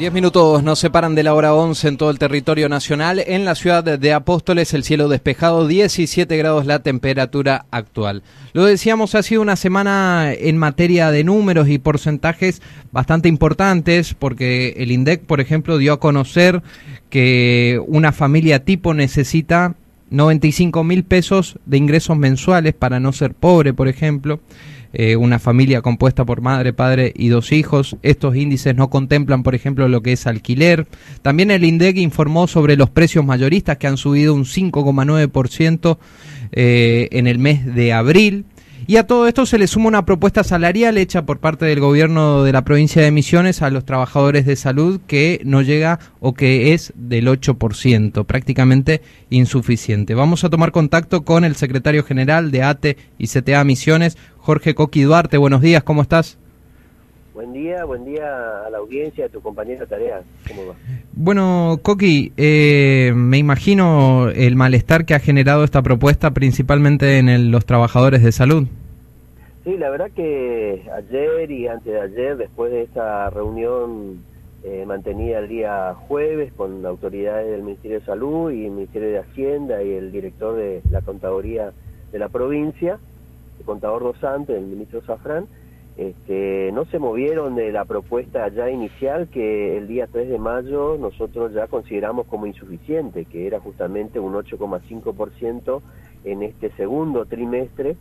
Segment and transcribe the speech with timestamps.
[0.00, 3.22] Diez minutos nos separan de la hora 11 en todo el territorio nacional.
[3.26, 8.22] En la ciudad de Apóstoles el cielo despejado, 17 grados la temperatura actual.
[8.54, 14.72] Lo decíamos, ha sido una semana en materia de números y porcentajes bastante importantes porque
[14.78, 16.62] el INDEC, por ejemplo, dio a conocer
[17.10, 19.74] que una familia tipo necesita
[20.08, 24.40] 95 mil pesos de ingresos mensuales para no ser pobre, por ejemplo.
[24.92, 27.96] Eh, una familia compuesta por madre, padre y dos hijos.
[28.02, 30.86] Estos índices no contemplan, por ejemplo, lo que es alquiler.
[31.22, 35.98] También el INDEC informó sobre los precios mayoristas que han subido un 5,9%
[36.52, 38.46] eh, en el mes de abril.
[38.90, 42.42] Y a todo esto se le suma una propuesta salarial hecha por parte del gobierno
[42.42, 46.74] de la provincia de Misiones a los trabajadores de salud que no llega o que
[46.74, 50.14] es del 8%, prácticamente insuficiente.
[50.16, 55.02] Vamos a tomar contacto con el secretario general de ATE y CTA Misiones, Jorge Coqui
[55.02, 55.36] Duarte.
[55.36, 56.36] Buenos días, ¿cómo estás?
[57.32, 58.24] Buen día, buen día
[58.66, 60.20] a la audiencia, a tu compañera de tarea.
[60.48, 60.74] ¿Cómo va?
[61.12, 67.52] Bueno, Coqui, eh, me imagino el malestar que ha generado esta propuesta principalmente en el-
[67.52, 68.66] los trabajadores de salud.
[69.62, 74.24] Sí, la verdad que ayer y antes de ayer, después de esta reunión
[74.64, 79.18] eh, mantenida el día jueves con autoridades del Ministerio de Salud y el Ministerio de
[79.18, 81.72] Hacienda y el director de la Contaduría
[82.10, 82.98] de la provincia,
[83.58, 85.46] el contador Dos Santos, el ministro Zafrán,
[85.98, 90.96] este, no se movieron de la propuesta ya inicial que el día 3 de mayo
[90.98, 95.82] nosotros ya consideramos como insuficiente, que era justamente un 8,5%
[96.24, 97.96] en este segundo trimestre,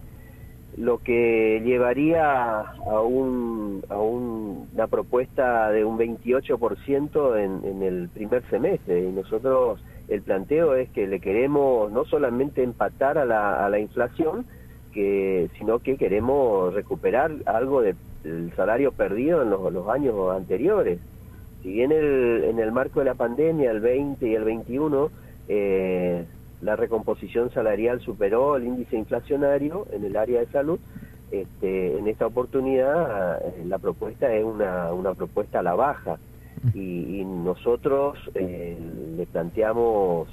[0.79, 8.09] lo que llevaría a, un, a un- una propuesta de un 28% en, en el
[8.09, 9.01] primer semestre.
[9.01, 13.77] Y nosotros el planteo es que le queremos no solamente empatar a la, a la
[13.79, 14.45] inflación,
[14.93, 21.01] que, sino que queremos recuperar algo de- del salario perdido en los, los años anteriores.
[21.61, 25.11] Si bien el- en el marco de la pandemia, el 20 y el 21,
[25.49, 26.25] eh,
[26.61, 30.79] la recomposición salarial superó el índice inflacionario en el área de salud,
[31.31, 36.17] este, en esta oportunidad eh, la propuesta es una, una propuesta a la baja
[36.73, 38.77] y, y nosotros eh,
[39.15, 40.27] le planteamos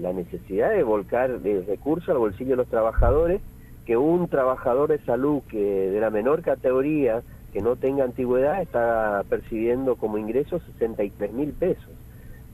[0.00, 3.40] la necesidad de volcar recursos al bolsillo de los trabajadores,
[3.86, 7.22] que un trabajador de salud que de la menor categoría,
[7.52, 11.90] que no tenga antigüedad, está percibiendo como ingreso 63 mil pesos.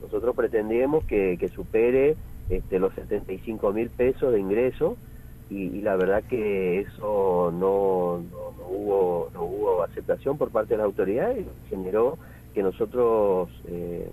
[0.01, 2.15] Nosotros pretendemos que, que supere
[2.49, 4.97] este, los 75 mil pesos de ingreso
[5.49, 10.85] y, la verdad que eso no, no, hubo, no hubo aceptación por parte de las
[10.85, 12.17] autoridades y generó
[12.53, 14.09] que nosotros, eh,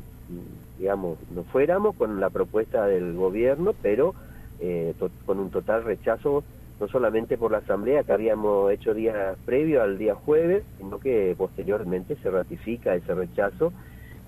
[0.79, 4.15] digamos, no fuéramos con la propuesta del gobierno, pero
[4.61, 4.95] eh,
[5.27, 6.43] con un total rechazo,
[6.81, 11.35] no solamente por la asamblea que habíamos hecho día previo al día jueves, sino que
[11.37, 13.73] posteriormente se ratifica ese rechazo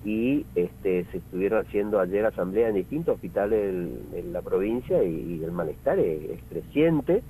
[0.05, 5.43] y este, se estuvieron haciendo ayer asamblea en distintos hospitales de la provincia y, y
[5.43, 7.21] el malestar es, es creciente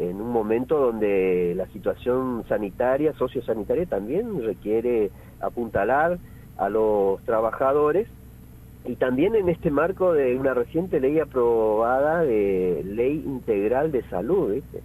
[0.00, 5.10] en un momento donde la situación sanitaria, sociosanitaria también requiere
[5.40, 6.18] apuntalar
[6.56, 8.08] a los trabajadores
[8.86, 14.54] y también en este marco de una reciente ley aprobada de ley integral de salud.
[14.54, 14.80] ¿viste?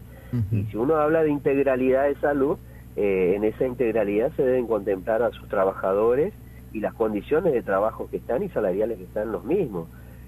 [0.51, 2.57] Y si uno habla de integralidad de salud,
[2.97, 6.33] eh, en esa integralidad se deben contemplar a sus trabajadores
[6.75, 9.87] y las condiciones de trabajo que están y salariales que están los mismos.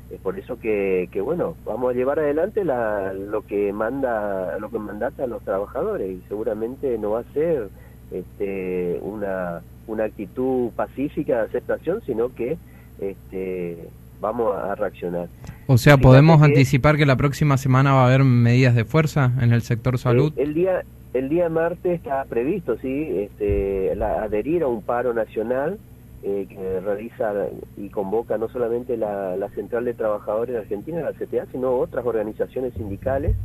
[0.09, 4.69] Es por eso que, que bueno, vamos a llevar adelante la, lo que manda, lo
[4.69, 7.67] que mandata a los trabajadores y seguramente no va a ser
[8.11, 12.57] este, una, una actitud pacífica de aceptación, sino que
[13.01, 13.77] este,
[14.21, 15.27] vamos a reaccionar.
[15.67, 19.33] O sea, ¿podemos que- anticipar que la próxima semana va a haber medidas de fuerza
[19.41, 20.31] en el sector salud?
[20.37, 20.83] Eh, El, día
[21.13, 25.77] el día martes está previsto, sí, este, la- adherir a un paro nacional
[26.27, 27.31] eh, que realiza
[27.77, 32.73] y convoca no solamente la, Central de Trabajadores de Argentina, la CTA, sino otras organizaciones
[32.73, 33.35] sindicales.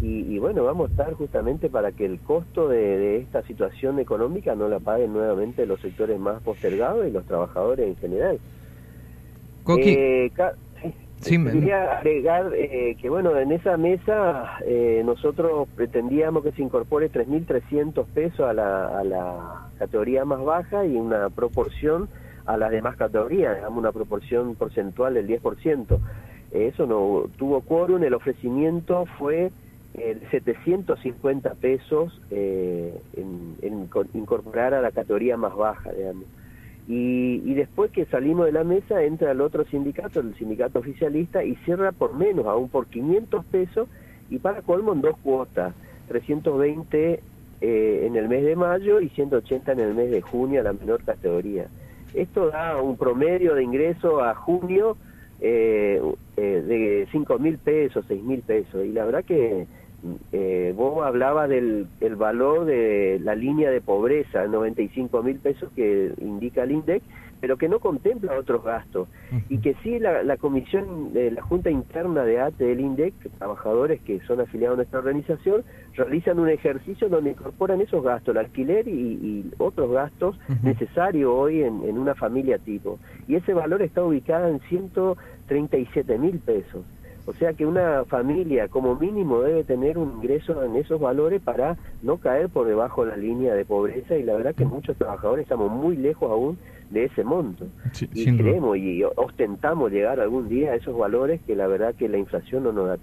[0.00, 4.68] y, bueno, vamos a estar justamente para que el costo de, esta situación económica no
[4.68, 8.38] la paguen nuevamente los sectores más postergados y los trabajadores en general.
[9.78, 10.30] Eh,
[11.22, 18.04] Quería agregar eh, que, bueno, en esa mesa eh, nosotros pretendíamos que se incorpore 3.300
[18.06, 22.08] pesos a la, a la categoría más baja y una proporción
[22.46, 25.98] a las demás categorías, digamos una proporción porcentual del 10%.
[26.52, 29.50] eso no tuvo quórum, el ofrecimiento fue
[29.94, 36.24] eh, 750 pesos eh, en, incorporar a la categoría más baja, digamos.
[36.88, 41.54] Y, después que salimos de la mesa entra el otro sindicato, el sindicato oficialista, y
[41.56, 43.88] cierra por menos, aún por 500 pesos,
[44.30, 45.74] y para colmo en dos cuotas,
[46.08, 47.20] 320
[47.60, 50.72] eh, en el mes de mayo y 180 en el mes de junio a la
[50.72, 51.66] menor categoría.
[52.14, 54.96] Esto da un promedio de ingreso a junio
[55.40, 56.00] eh,
[56.36, 59.66] eh, de 5 mil pesos, 6 mil pesos, y la verdad que
[60.32, 66.12] eh, vos hablabas del el valor de la línea de pobreza, 95 mil pesos que
[66.18, 67.02] indica el INDEC,
[67.42, 69.08] pero que no contempla otros gastos.
[69.48, 74.00] Y que sí la, la comisión, de la Junta Interna de ATE del INDEC, trabajadores
[74.00, 75.64] que son afiliados a nuestra organización,
[75.96, 81.82] realizan un ejercicio donde incorporan esos gastos, el alquiler y, otros gastos necesarios hoy en,
[81.82, 83.00] en una familia tipo.
[83.26, 86.84] Y ese valor está ubicado en 137 mil pesos.
[87.24, 91.76] O sea que una familia como mínimo debe tener un ingreso en esos valores para
[92.02, 95.44] no caer por debajo de la línea de pobreza y la verdad que muchos trabajadores
[95.44, 96.58] estamos muy lejos aún
[96.90, 97.66] de ese monto.
[98.12, 102.18] y creemos y ostentamos llegar algún día a esos valores que la verdad que la
[102.18, 102.98] inflación no nos da.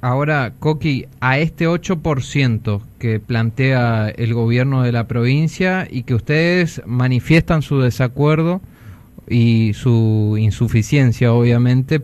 [0.00, 6.82] Ahora, Coqui, a este 8% que plantea el gobierno de la provincia y que ustedes
[6.86, 8.60] manifiestan su desacuerdo
[9.28, 12.00] y su insuficiencia, obviamente,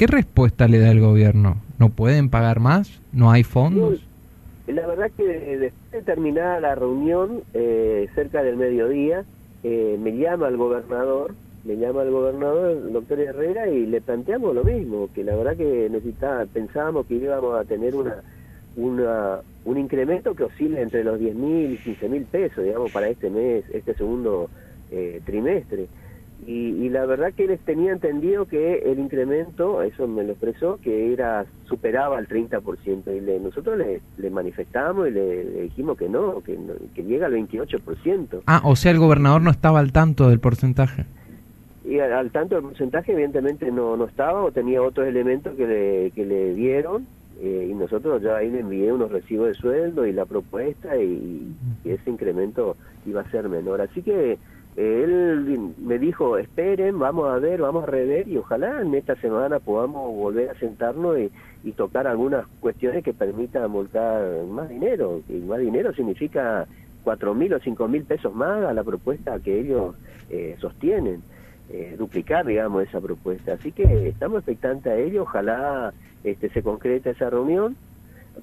[0.00, 1.58] ¿Qué respuesta le da el gobierno?
[1.78, 3.02] ¿No pueden pagar más?
[3.12, 4.00] ¿No hay fondos?
[4.66, 9.24] La verdad que después de terminada la reunión, eh, cerca del mediodía,
[9.62, 14.54] eh, me llama el gobernador, me llama el gobernador, el doctor Herrera, y le planteamos
[14.54, 18.22] lo mismo, que la verdad que necesitaba, pensábamos que íbamos a tener una,
[18.76, 23.10] una un incremento que oscila entre los 10 mil y 15 mil pesos, digamos, para
[23.10, 24.48] este mes, este segundo
[24.90, 25.88] eh, trimestre.
[26.46, 31.12] Y, la verdad que él tenía entendido que el incremento, eso me lo expresó, que
[31.12, 33.16] era superaba el 30%.
[33.16, 36.58] Y le, nosotros le, le manifestamos y le, dijimos que no, que,
[36.94, 38.42] que llega al 28%.
[38.46, 41.04] Ah, o sea, el gobernador no estaba al tanto del porcentaje.
[41.84, 46.10] Y al, tanto del porcentaje, evidentemente no, no estaba o tenía otros elementos que le,
[46.12, 47.06] que le dieron.
[47.42, 51.54] Eh, y nosotros ya ahí le envié unos recibos de sueldo y la propuesta y,
[51.84, 52.76] y ese incremento
[53.06, 53.80] iba a ser menor.
[53.80, 54.36] Así que
[54.80, 59.58] él me dijo, esperen, vamos a ver, vamos a rever y ojalá en esta semana
[59.58, 61.30] podamos volver a sentarnos y,
[61.72, 65.20] tocar algunas cuestiones que permitan volcar más dinero.
[65.28, 66.66] Y más dinero significa
[67.04, 69.94] cuatro mil o cinco mil pesos más a la propuesta que ellos
[70.30, 71.22] eh, sostienen.
[71.68, 73.52] Eh, duplicar, digamos, esa propuesta.
[73.52, 75.92] Así que estamos expectantes a ello, ojalá
[76.24, 77.76] este, se concrete esa reunión.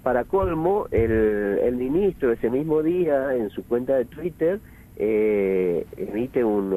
[0.03, 4.59] Para colmo, el ministro ese mismo día en su cuenta de Twitter
[4.99, 6.75] eh, emite un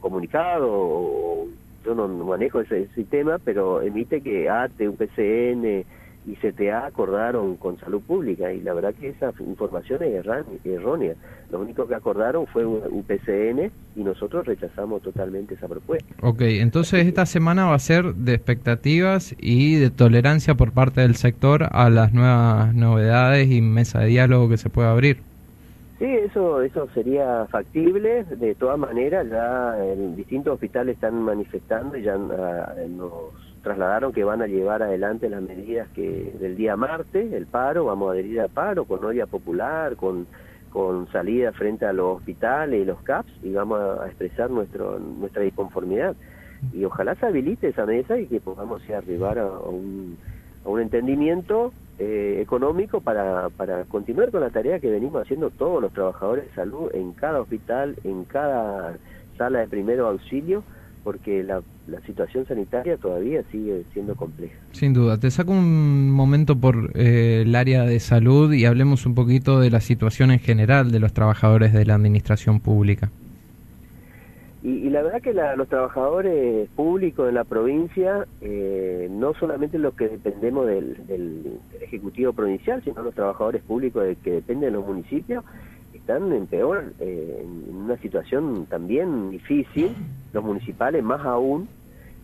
[0.00, 1.46] comunicado,
[1.84, 5.84] yo no manejo ese sistema, pero emite que ATE, UPCN
[6.26, 10.24] y CTA acordaron con salud pública y la verdad que esa información es
[10.64, 11.14] errónea.
[11.50, 16.14] Lo único que acordaron fue UPCN y nosotros rechazamos totalmente esa propuesta.
[16.20, 21.16] Ok, entonces esta semana va a ser de expectativas y de tolerancia por parte del
[21.16, 25.27] sector a las nuevas novedades y mesa de diálogo que se pueda abrir.
[25.98, 28.24] Sí, eso, eso sería factible.
[28.24, 33.12] De todas maneras, ya en distintos hospitales están manifestando y ya ah, nos
[33.62, 38.08] trasladaron que van a llevar adelante las medidas que del día martes, el paro, vamos
[38.08, 40.28] a adherir al paro con olla popular, con,
[40.70, 45.42] con salida frente a los hospitales y los CAPS y vamos a expresar nuestro, nuestra
[45.42, 46.14] disconformidad.
[46.72, 50.16] Y ojalá se habilite esa mesa y que podamos arribar a un
[50.64, 55.82] a un entendimiento eh, económico para, para continuar con la tarea que venimos haciendo todos
[55.82, 58.96] los trabajadores de salud en cada hospital, en cada
[59.36, 60.62] sala de primero auxilio,
[61.02, 64.54] porque la, la situación sanitaria todavía sigue siendo compleja.
[64.72, 65.18] Sin duda.
[65.18, 69.70] Te saco un momento por eh, el área de salud y hablemos un poquito de
[69.70, 73.10] la situación en general de los trabajadores de la administración pública.
[74.62, 80.08] Y, la verdad que los trabajadores públicos de la provincia, eh, no solamente los que
[80.08, 85.44] dependemos del, Ejecutivo Provincial, sino los trabajadores públicos que dependen de los municipios,
[85.94, 89.94] están en peor, eh, en una situación también difícil,
[90.32, 91.68] los municipales más aún,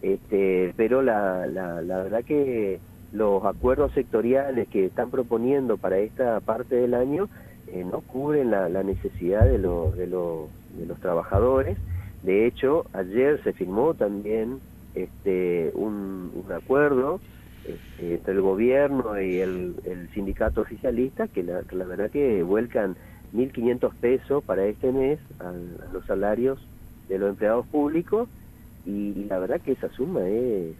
[0.02, 2.78] este, pero la, la, la verdad que
[3.12, 7.28] los acuerdos sectoriales que están proponiendo para esta parte del año
[7.68, 11.78] eh, no cubren la, la necesidad de, los de, los de los trabajadores.
[12.24, 14.58] De hecho, ayer se firmó también
[14.94, 17.20] este, un, acuerdo
[17.66, 19.74] este, entre el gobierno y el,
[20.14, 22.96] sindicato oficialista que la, verdad que vuelcan
[23.34, 26.58] 1.500 pesos para este mes a, a, los salarios
[27.08, 28.26] de los empleados públicos
[28.86, 30.74] y, la verdad que esa suma es,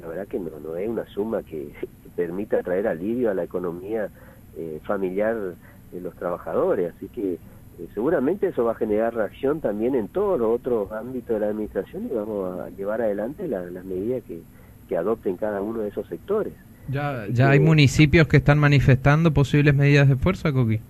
[0.00, 1.72] la verdad que no, no es una suma que,
[2.16, 4.08] permita traer alivio a la economía
[4.56, 5.54] eh, familiar
[5.92, 7.38] de los trabajadores, así que
[7.78, 11.48] eh, seguramente eso va a generar reacción también en todos los otros ámbitos de la
[11.48, 14.40] administración y vamos a llevar adelante la, las medidas que,
[14.88, 16.52] que adopten cada uno de esos sectores.
[16.88, 20.80] ¿Ya, ya hay municipios que están manifestando posibles medidas de fuerza, Coqui?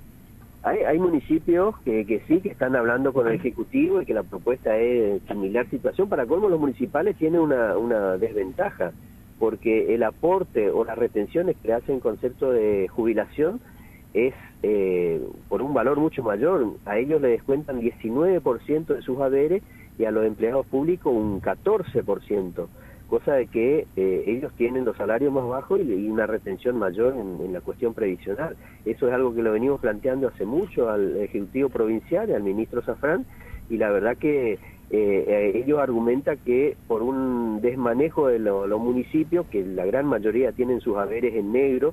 [0.64, 4.22] Hay, hay municipios que, que sí, que están hablando con el Ejecutivo y que la
[4.22, 6.08] propuesta es similar situación.
[6.08, 8.92] Para colmo, los municipales tienen una, una desventaja,
[9.38, 13.60] porque el aporte o las retenciones que hacen concepto de jubilación
[14.14, 16.74] es eh, por un valor mucho mayor.
[16.84, 19.62] A ellos le descuentan 19% de sus haberes
[19.98, 22.66] y a los empleados públicos un 14%
[23.12, 27.52] cosa de que eh, ellos tienen los salarios más bajos y, una retención mayor en,
[27.52, 28.56] la cuestión previsional.
[28.86, 32.80] Eso es algo que lo venimos planteando hace mucho al Ejecutivo Provincial y al ministro
[32.80, 33.26] Zafrán,
[33.68, 34.58] y la verdad que
[34.90, 40.52] eh, ellos argumentan que por un desmanejo de los lo municipios, que la gran mayoría
[40.52, 41.92] tienen sus haberes en negro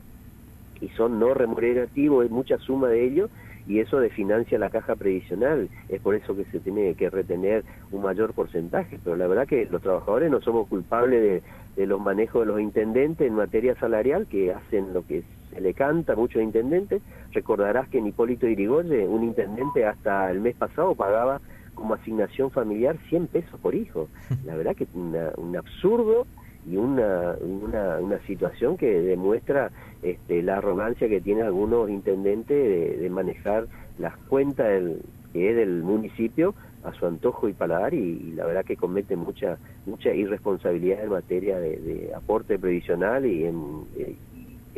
[0.82, 3.30] y son no remunerativos, hay mucha suma de ellos,
[3.68, 5.70] y eso desfinancia la caja previsional.
[5.90, 8.98] Es por eso que se tiene que retener un mayor porcentaje.
[9.04, 11.44] Pero la verdad que los trabajadores no somos culpables de,
[11.76, 15.76] de los manejos de los intendentes en materia salarial, que hacen lo que se le
[15.76, 17.04] canta a muchos intendentes.
[17.32, 21.40] Recordarás que en Hipólito Irigoyen, un intendente hasta el mes pasado pagaba
[21.76, 24.10] como asignación familiar 100 pesos por hijo.
[24.46, 26.26] La verdad que es un absurdo
[26.68, 32.98] y una, una, una situación que demuestra este, la arrogancia que tienen algunos intendentes de,
[32.98, 35.02] de manejar las cuentas del,
[35.34, 39.58] que es del municipio a su antojo y paladar y, la verdad que cometen mucha
[39.86, 44.16] mucha irresponsabilidad en materia de, de aporte previsional y en, eh,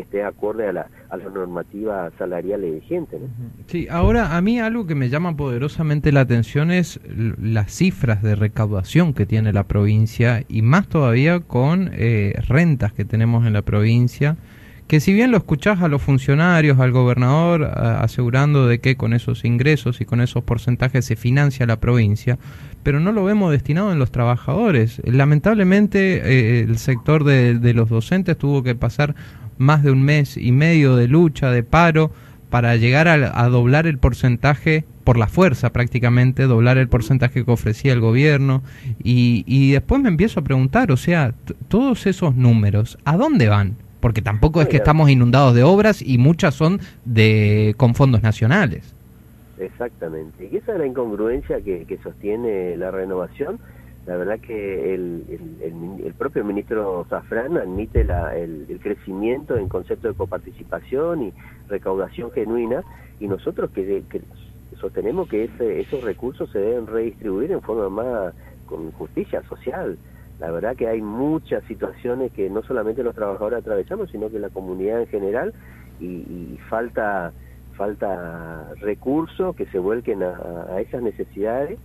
[0.02, 3.20] esté acorde a la, a la normativa salarial vigente.
[3.20, 3.28] ¿no?
[3.68, 7.00] Sí, ahora a mí algo que me llama poderosamente la atención es
[7.42, 13.06] las cifras de recaudación que tiene la provincia y más todavía con eh, rentas que
[13.06, 14.38] tenemos en la provincia
[14.92, 19.46] que si bien lo escuchás a los funcionarios, al gobernador, asegurando de que con esos
[19.46, 22.38] ingresos y con esos porcentajes se financia la provincia,
[22.84, 25.02] pero no lo vemos destinado en los trabajadores.
[25.06, 29.16] Lamentablemente eh, el sector de los docentes tuvo que pasar
[29.62, 32.12] más de un mes y medio de lucha, de paro,
[32.50, 37.52] para llegar a, a, doblar el porcentaje por la fuerza prácticamente, doblar el porcentaje que
[37.52, 38.62] ofrecía el gobierno.
[39.04, 41.34] Y, y después me empiezo a preguntar, o sea,
[41.70, 43.76] todos esos números, ¿a dónde van?
[44.02, 48.94] Porque tampoco es que estamos inundados de obras y muchas son de con fondos nacionales.
[49.60, 50.50] Exactamente.
[50.52, 53.60] Y esa es la incongruencia que, que sostiene la renovación
[54.06, 55.24] la verdad que el,
[56.04, 61.34] el, propio ministro Zafrán admite la, el, crecimiento en concepto de coparticipación y
[61.68, 62.84] recaudación genuina
[63.20, 64.22] y nosotros que, que
[64.80, 68.34] sostenemos que ese, esos recursos se deben redistribuir en forma más
[68.66, 69.98] con justicia social.
[70.40, 74.50] La verdad que hay muchas situaciones que no solamente los trabajadores atravesamos, sino que la
[74.50, 75.54] comunidad en general
[76.00, 77.32] y, y falta
[77.78, 81.80] falta recursos que se vuelquen a esas necesidades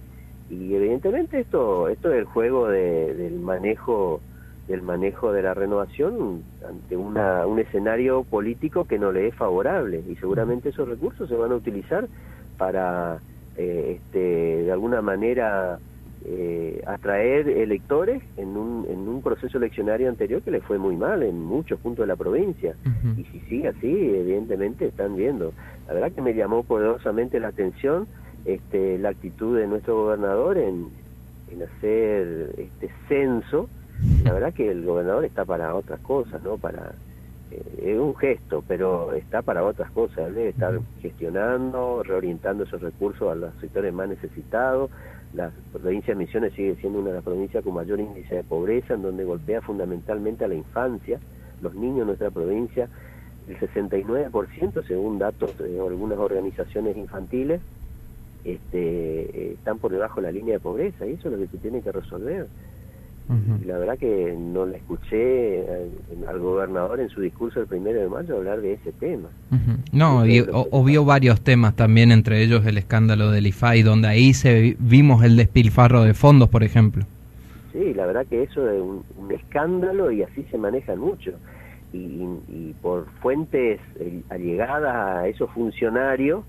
[0.51, 4.21] y evidentemente esto esto es el juego de, del manejo
[4.69, 10.03] del manejo de la renovación ante una, un escenario político que no le es favorable
[10.09, 12.09] y seguramente esos recursos se van a utilizar
[12.59, 13.19] para
[13.57, 14.19] eh, este,
[14.65, 15.79] de alguna manera
[16.25, 21.23] eh, atraer electores en un, en un proceso eleccionario anterior que le fue muy mal
[21.23, 23.19] en muchos puntos de la provincia uh -huh.
[23.21, 25.53] y si sigue así evidentemente están viendo
[25.87, 28.09] la verdad que me llamó poderosamente la atención
[28.47, 30.89] este, la actitud de nuestro gobernador en,
[31.51, 33.69] en hacer este censo.
[34.25, 36.57] La verdad que el gobernador está para otras cosas, ¿no?
[36.57, 36.93] Para
[37.51, 40.35] eh, es un gesto, pero está para otras cosas.
[40.35, 44.91] Debe estar gestionando, reorientando esos recursos a los sectores más necesitados.
[45.35, 48.95] La provincia de Misiones sigue siendo una de las provincias con mayor índice de pobreza,
[48.95, 51.19] en donde golpea fundamentalmente a la infancia,
[51.63, 52.89] los niños de nuestra provincia,
[53.49, 57.61] el 69% según datos de algunas organizaciones infantiles,
[58.47, 61.59] este, están por debajo de la línea de pobreza y eso es lo que se
[61.59, 62.47] tiene que resolver.
[63.61, 65.91] Y la verdad que no la escuché eh,
[66.29, 69.29] al gobernador en su discurso el primero de mayo hablar de ese tema.
[69.91, 70.23] No,
[70.71, 75.37] obvio varios temas también, entre ellos el escándalo del IFAI, donde ahí se vimos el
[75.37, 77.05] despilfarro de fondos, por ejemplo.
[77.73, 81.33] Sí, la verdad que eso es un, escándalo y así se manejan mucho.
[81.93, 86.45] Y, por fuentes eh, allegadas a esos funcionarios,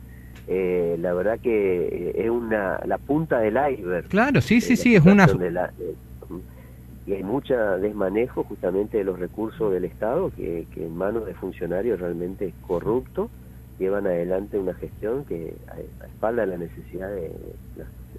[0.47, 4.07] eh, la verdad que es una la punta del iceberg.
[4.07, 5.27] Claro, sí, sí, sí, es una
[7.07, 12.01] y hay mucha desmanejo justamente de los recursos del Estado que, en manos de funcionarios
[12.01, 13.29] realmente corruptos
[13.79, 17.31] llevan adelante una gestión que a, espalda de la necesidad de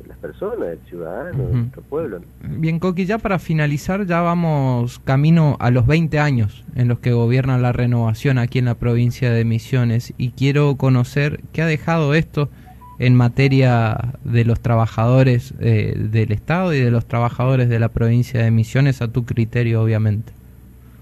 [0.06, 2.20] las, personas, del ciudadano, de nuestro pueblo.
[2.42, 7.12] Bien, Coqui, ya para finalizar, ya vamos camino a los 20 años en los que
[7.12, 12.14] gobierna la renovación aquí en la provincia de Misiones y quiero conocer qué ha dejado
[12.14, 12.48] esto
[12.98, 18.42] en materia de los trabajadores eh, del Estado y de los trabajadores de la provincia
[18.42, 20.32] de Misiones, a tu criterio, obviamente?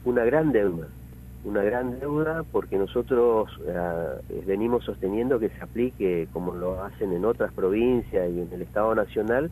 [0.04, 0.88] Una gran deuda,
[1.46, 7.24] una gran deuda porque nosotros eh, venimos sosteniendo que se aplique, como lo hacen en
[7.24, 9.50] otras provincias y en el Estado Nacional,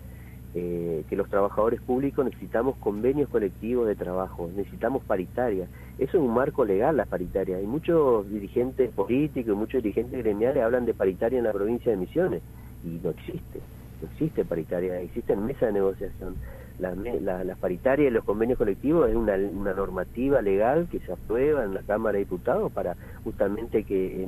[0.56, 5.66] eh, que los trabajadores públicos necesitamos convenios colectivos de trabajo, necesitamos paritaria.
[5.98, 7.58] Eso es un marco legal, la paritaria.
[7.58, 11.98] Hay muchos dirigentes políticos y muchos dirigentes gremiales hablan de paritaria en la provincia de
[11.98, 12.42] Misiones
[12.84, 13.60] y no existe,
[14.02, 16.34] no existe paritaria, existen mesas de negociación.
[16.78, 21.64] Las la, paritarias y los convenios colectivos es una, una, normativa legal que se aprueba
[21.64, 24.26] en la Cámara de Diputados para justamente que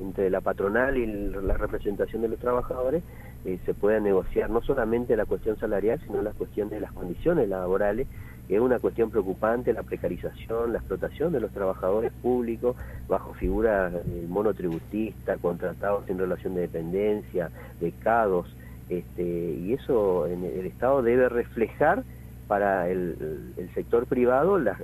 [0.00, 3.04] entre la patronal y la representación de los trabajadores
[3.44, 7.46] eh, se pueda negociar no solamente la cuestión salarial, sino la cuestión de las condiciones
[7.48, 8.06] laborales,
[8.48, 12.74] que es una cuestión preocupante, la precarización, la explotación de los trabajadores públicos
[13.06, 18.46] bajo figuras eh, monotributistas, contratados en relación de dependencia, becados,
[18.98, 22.02] este, y eso en el Estado debe reflejar
[22.48, 23.16] para el,
[23.74, 24.78] sector privado las,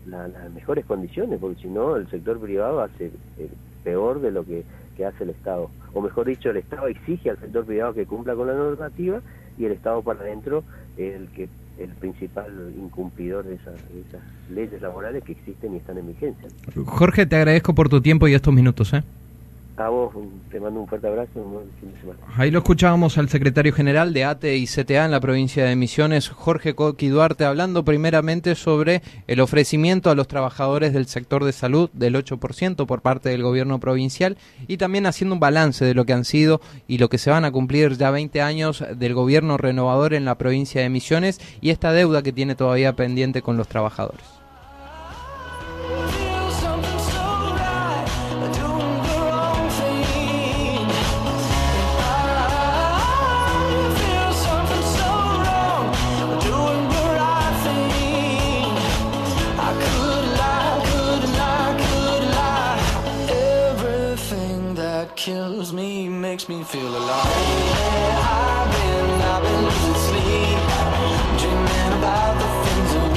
[0.55, 3.49] mejores condiciones, porque si no el sector privado hace eh,
[3.85, 4.65] peor de lo que
[5.01, 5.71] que hace el Estado.
[5.95, 9.21] O mejor dicho, el Estado exige al sector privado que cumpla con la normativa
[9.59, 10.63] y el Estado para adentro
[10.99, 11.49] es el que
[11.79, 16.49] el principal incumplidor de esas, de esas leyes laborales que existen y están en vigencia.
[16.85, 18.93] Jorge, te agradezco por tu tiempo y estos minutos.
[18.93, 19.03] ¿eh?
[19.77, 20.13] A vos,
[20.51, 21.63] te mando un fuerte abrazo.
[22.37, 26.29] Ahí lo escuchábamos al secretario general de ATE y CTA en la provincia de Misiones,
[26.29, 31.89] Jorge Coqui Duarte, hablando primeramente sobre el ofrecimiento a los trabajadores del sector de salud
[31.95, 34.37] del 8% por parte del gobierno provincial
[34.69, 37.47] y también haciendo un balance de lo que han sido y lo que se van
[37.47, 41.93] a cumplir ya 20 años del gobierno renovador en la provincia de Misiones y esta
[41.93, 44.40] deuda que tiene todavía pendiente con los trabajadores.
[65.07, 67.27] Kills me, makes me feel alive.
[67.27, 70.61] I've been, I've been losing sleep,
[71.41, 73.10] dreaming about the things